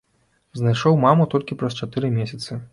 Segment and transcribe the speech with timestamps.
[0.59, 2.63] Знайшоў маму толькі праз чатыры месяцы.